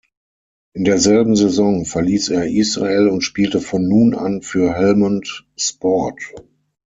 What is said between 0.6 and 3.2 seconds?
In derselben Saison verließ er Israel